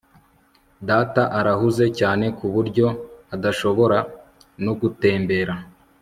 [0.89, 2.85] Data arahuze cyane kuburyo
[3.35, 3.97] adashobora
[4.65, 5.53] no gutembera